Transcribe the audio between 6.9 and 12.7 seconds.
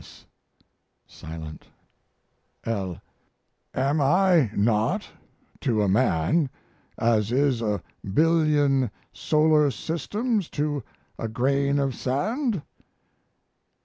as is a billion solar systems to a grain of sand?